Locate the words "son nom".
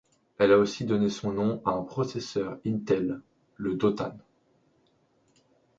1.09-1.61